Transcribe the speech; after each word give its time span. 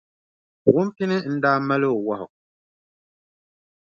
Wumpini 0.73 1.17
n-daa 1.33 1.57
mali 1.67 1.87
o 1.95 1.97
wahu. 2.07 2.27